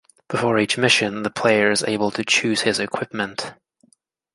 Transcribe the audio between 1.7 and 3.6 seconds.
able to choose his equipment.